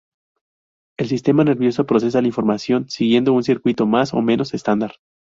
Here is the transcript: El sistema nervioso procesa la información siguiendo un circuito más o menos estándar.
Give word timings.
El 0.97 1.09
sistema 1.09 1.43
nervioso 1.43 1.85
procesa 1.85 2.21
la 2.21 2.27
información 2.27 2.89
siguiendo 2.89 3.33
un 3.33 3.43
circuito 3.43 3.85
más 3.85 4.15
o 4.15 4.21
menos 4.23 4.55
estándar. 4.55 4.93